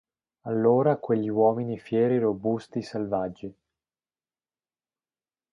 [0.47, 3.55] Allora quegli uomini fieri, robusti, selvaggi.